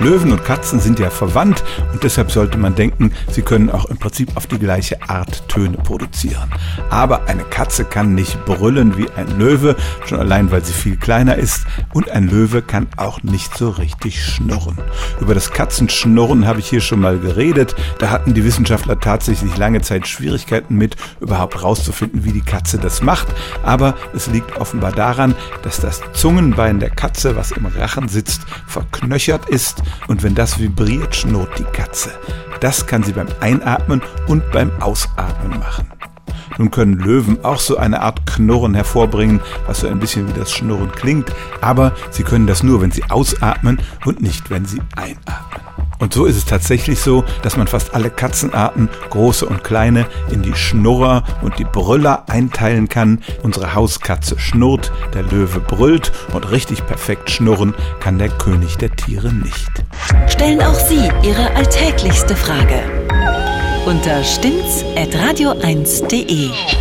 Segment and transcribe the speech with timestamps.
[0.00, 1.62] Löwen und Katzen sind ja verwandt
[1.92, 5.76] und deshalb sollte man denken, sie können auch im Prinzip auf die gleiche Art Töne
[5.76, 6.50] produzieren.
[6.88, 9.76] Aber eine Katze kann nicht brüllen wie ein Löwe,
[10.06, 14.24] schon allein weil sie viel kleiner ist und ein Löwe kann auch nicht so richtig
[14.24, 14.78] schnurren.
[15.20, 17.76] Über das Katzenschnurren habe ich hier schon mal geredet.
[17.98, 23.02] Da hatten die Wissenschaftler tatsächlich lange Zeit Schwierigkeiten mit, überhaupt rauszufinden, wie die Katze das
[23.02, 23.28] macht.
[23.62, 29.46] Aber es liegt offenbar daran, dass das Zungenbein der Katze, was im Rachen sitzt, verknöchert
[29.48, 32.10] ist und wenn das vibriert, schnurrt die Katze.
[32.60, 35.86] Das kann sie beim Einatmen und beim Ausatmen machen.
[36.58, 40.52] Nun können Löwen auch so eine Art Knurren hervorbringen, was so ein bisschen wie das
[40.52, 45.29] Schnurren klingt, aber sie können das nur, wenn sie ausatmen und nicht, wenn sie einatmen.
[46.00, 50.42] Und so ist es tatsächlich so, dass man fast alle Katzenarten, große und kleine, in
[50.42, 53.22] die Schnurrer und die Brüller einteilen kann.
[53.42, 59.32] Unsere Hauskatze schnurrt, der Löwe brüllt und richtig perfekt schnurren kann der König der Tiere
[59.32, 59.70] nicht.
[60.26, 62.82] Stellen auch Sie Ihre alltäglichste Frage
[63.86, 66.79] unter stimmt's at radio1.de.